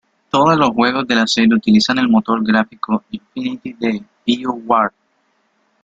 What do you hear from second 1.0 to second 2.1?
de la serie utilizan el